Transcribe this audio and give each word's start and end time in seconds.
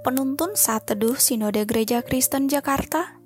Penuntun 0.00 0.56
Saat 0.56 0.88
Teduh 0.88 1.20
Sinode 1.20 1.68
Gereja 1.68 2.00
Kristen 2.00 2.48
Jakarta 2.48 3.20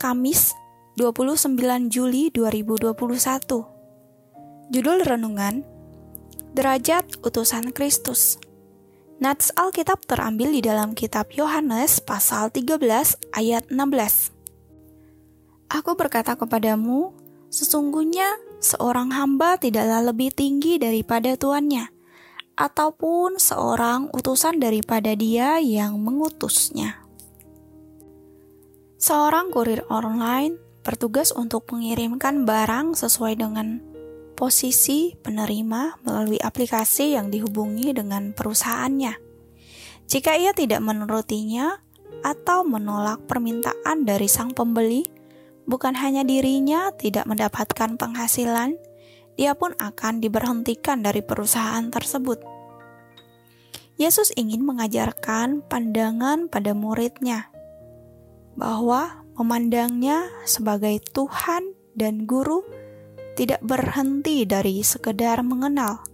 Kamis 0.00 0.56
29 0.96 1.60
Juli 1.92 2.32
2021 2.32 2.96
Judul 4.72 5.04
Renungan 5.04 5.60
Derajat 6.56 7.20
Utusan 7.20 7.76
Kristus. 7.76 8.40
Nats 9.20 9.52
Alkitab 9.52 10.08
terambil 10.08 10.56
di 10.56 10.64
dalam 10.64 10.96
kitab 10.96 11.36
Yohanes 11.36 12.00
pasal 12.00 12.48
13 12.48 12.80
ayat 13.36 13.68
16 13.68 14.32
Aku 15.68 16.00
berkata 16.00 16.32
kepadamu, 16.32 17.12
sesungguhnya 17.52 18.40
seorang 18.56 19.12
hamba 19.12 19.60
tidaklah 19.60 20.00
lebih 20.00 20.32
tinggi 20.32 20.80
daripada 20.80 21.36
tuannya, 21.36 21.92
ataupun 22.60 23.40
seorang 23.40 24.12
utusan 24.12 24.60
daripada 24.60 25.16
dia 25.16 25.56
yang 25.64 25.96
mengutusnya. 25.96 27.00
Seorang 29.00 29.48
kurir 29.48 29.88
online 29.88 30.60
bertugas 30.84 31.32
untuk 31.32 31.64
mengirimkan 31.72 32.44
barang 32.44 32.92
sesuai 32.92 33.40
dengan 33.40 33.80
posisi 34.36 35.16
penerima 35.16 36.04
melalui 36.04 36.36
aplikasi 36.36 37.16
yang 37.16 37.32
dihubungi 37.32 37.96
dengan 37.96 38.36
perusahaannya. 38.36 39.16
Jika 40.04 40.36
ia 40.36 40.52
tidak 40.52 40.84
menurutinya 40.84 41.80
atau 42.20 42.68
menolak 42.68 43.24
permintaan 43.24 44.04
dari 44.04 44.28
sang 44.28 44.52
pembeli, 44.52 45.08
bukan 45.64 45.96
hanya 45.96 46.28
dirinya 46.28 46.92
tidak 46.92 47.24
mendapatkan 47.24 47.96
penghasilan, 47.96 48.76
dia 49.34 49.54
pun 49.58 49.74
akan 49.78 50.22
diberhentikan 50.22 51.02
dari 51.02 51.20
perusahaan 51.20 51.86
tersebut. 51.90 52.40
Yesus 54.00 54.32
ingin 54.32 54.64
mengajarkan 54.64 55.60
pandangan 55.68 56.48
pada 56.48 56.72
muridnya 56.72 57.52
bahwa 58.56 59.20
memandangnya 59.36 60.24
sebagai 60.48 61.00
Tuhan 61.12 61.76
dan 61.92 62.24
guru 62.24 62.64
tidak 63.36 63.60
berhenti 63.60 64.44
dari 64.48 64.80
sekedar 64.80 65.44
mengenal, 65.44 66.04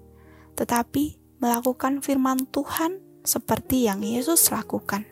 tetapi 0.58 1.18
melakukan 1.38 2.02
firman 2.02 2.46
Tuhan 2.50 3.02
seperti 3.26 3.90
yang 3.90 4.02
Yesus 4.02 4.50
lakukan. 4.54 5.06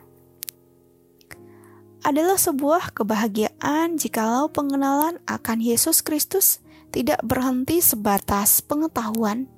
Adalah 2.04 2.36
sebuah 2.36 2.92
kebahagiaan 2.92 3.96
jikalau 3.96 4.52
pengenalan 4.52 5.18
akan 5.24 5.58
Yesus 5.62 6.04
Kristus 6.04 6.63
tidak 6.94 7.18
berhenti 7.26 7.82
sebatas 7.82 8.62
pengetahuan, 8.62 9.50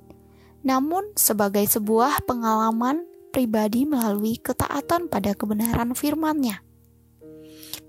namun 0.65 1.05
sebagai 1.13 1.69
sebuah 1.69 2.25
pengalaman 2.25 3.05
pribadi 3.29 3.85
melalui 3.85 4.41
ketaatan 4.41 5.13
pada 5.13 5.37
kebenaran 5.37 5.93
firman-Nya. 5.93 6.65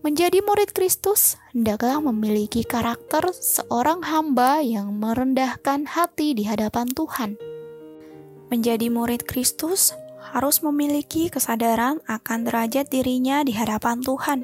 Menjadi 0.03 0.43
murid 0.43 0.75
Kristus 0.75 1.39
hendaklah 1.55 2.03
memiliki 2.03 2.67
karakter 2.67 3.31
seorang 3.31 4.03
hamba 4.03 4.59
yang 4.59 4.91
merendahkan 4.99 5.87
hati 5.87 6.35
di 6.35 6.43
hadapan 6.43 6.91
Tuhan. 6.91 7.39
Menjadi 8.51 8.91
murid 8.91 9.23
Kristus 9.23 9.95
harus 10.35 10.59
memiliki 10.59 11.31
kesadaran 11.31 12.03
akan 12.05 12.39
derajat 12.45 12.91
dirinya 12.91 13.41
di 13.47 13.55
hadapan 13.55 14.03
Tuhan, 14.03 14.43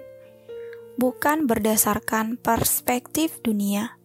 bukan 0.96 1.46
berdasarkan 1.46 2.40
perspektif 2.40 3.40
dunia, 3.44 4.00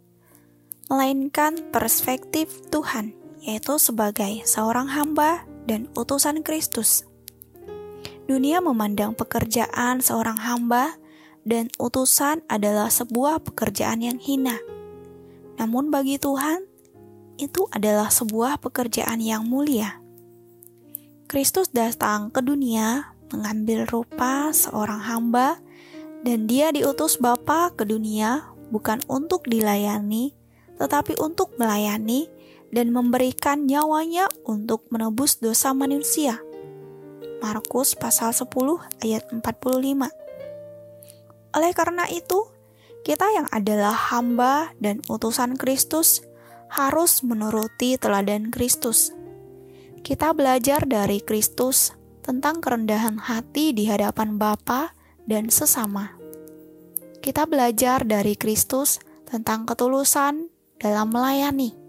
melainkan 0.89 1.57
perspektif 1.71 2.65
Tuhan 2.73 3.13
yaitu 3.45 3.79
sebagai 3.79 4.45
seorang 4.45 4.91
hamba 4.91 5.47
dan 5.69 5.87
utusan 5.95 6.43
Kristus. 6.43 7.05
Dunia 8.29 8.61
memandang 8.61 9.17
pekerjaan 9.17 10.05
seorang 10.05 10.37
hamba 10.37 10.97
dan 11.49 11.73
utusan 11.81 12.45
adalah 12.45 12.93
sebuah 12.93 13.41
pekerjaan 13.41 14.05
yang 14.05 14.21
hina. 14.21 14.61
Namun 15.57 15.89
bagi 15.89 16.21
Tuhan, 16.21 16.69
itu 17.41 17.71
adalah 17.73 18.13
sebuah 18.13 18.61
pekerjaan 18.61 19.23
yang 19.25 19.49
mulia. 19.49 20.03
Kristus 21.25 21.73
datang 21.73 22.29
ke 22.29 22.45
dunia 22.45 23.17
mengambil 23.33 23.89
rupa 23.89 24.53
seorang 24.53 25.01
hamba 25.05 25.61
dan 26.25 26.49
dia 26.49 26.69
diutus 26.73 27.17
Bapa 27.17 27.73
ke 27.73 27.85
dunia 27.89 28.49
bukan 28.69 29.01
untuk 29.09 29.47
dilayani, 29.49 30.37
tetapi 30.79 31.19
untuk 31.19 31.55
melayani 31.59 32.31
dan 32.71 32.95
memberikan 32.95 33.67
nyawanya 33.67 34.31
untuk 34.47 34.87
menebus 34.89 35.43
dosa 35.43 35.75
manusia. 35.75 36.41
Markus 37.39 37.95
pasal 37.95 38.35
10 38.35 38.51
ayat 39.03 39.31
45. 39.31 39.39
Oleh 41.55 41.73
karena 41.73 42.05
itu, 42.11 42.51
kita 43.07 43.25
yang 43.33 43.47
adalah 43.55 43.95
hamba 43.95 44.75
dan 44.83 45.01
utusan 45.07 45.55
Kristus 45.57 46.21
harus 46.69 47.25
menuruti 47.25 47.97
teladan 47.97 48.53
Kristus. 48.53 49.15
Kita 50.05 50.37
belajar 50.37 50.85
dari 50.85 51.23
Kristus 51.25 51.97
tentang 52.21 52.61
kerendahan 52.61 53.17
hati 53.25 53.73
di 53.73 53.89
hadapan 53.89 54.37
Bapa 54.37 54.93
dan 55.25 55.49
sesama. 55.49 56.13
Kita 57.25 57.49
belajar 57.49 58.05
dari 58.05 58.37
Kristus 58.37 59.01
tentang 59.25 59.65
ketulusan 59.65 60.58
dalam 60.79 61.11
melayani 61.11 61.89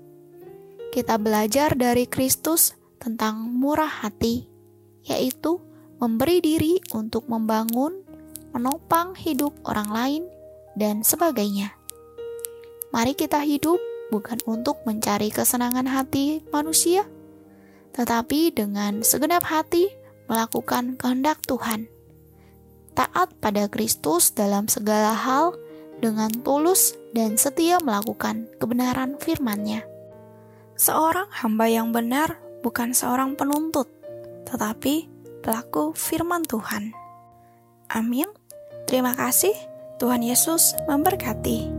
kita 0.89 1.21
belajar 1.21 1.77
dari 1.77 2.09
Kristus 2.09 2.73
tentang 2.97 3.45
murah 3.45 3.89
hati, 3.89 4.49
yaitu 5.05 5.61
memberi 6.01 6.41
diri 6.41 6.81
untuk 6.97 7.29
membangun, 7.29 8.01
menopang 8.57 9.13
hidup 9.13 9.53
orang 9.69 9.89
lain, 9.93 10.23
dan 10.73 11.05
sebagainya. 11.05 11.77
Mari 12.89 13.13
kita 13.13 13.45
hidup 13.45 13.77
bukan 14.09 14.41
untuk 14.49 14.81
mencari 14.89 15.29
kesenangan 15.29 15.85
hati 15.85 16.41
manusia, 16.49 17.05
tetapi 17.93 18.49
dengan 18.49 19.05
segenap 19.05 19.45
hati 19.45 19.93
melakukan 20.25 20.97
kehendak 20.97 21.37
Tuhan. 21.45 21.85
Taat 22.97 23.37
pada 23.37 23.69
Kristus 23.69 24.33
dalam 24.33 24.65
segala 24.65 25.13
hal 25.13 25.53
dengan 25.99 26.31
tulus 26.43 26.95
dan 27.15 27.35
setia 27.35 27.79
melakukan 27.83 28.47
kebenaran 28.59 29.19
firman-Nya. 29.19 29.83
Seorang 30.79 31.27
hamba 31.31 31.67
yang 31.67 31.91
benar 31.91 32.39
bukan 32.63 32.95
seorang 32.95 33.35
penuntut, 33.35 33.87
tetapi 34.47 35.11
pelaku 35.43 35.91
firman 35.95 36.43
Tuhan. 36.47 36.95
Amin. 37.91 38.27
Terima 38.87 39.13
kasih. 39.15 39.53
Tuhan 39.99 40.23
Yesus 40.23 40.73
memberkati. 40.87 41.78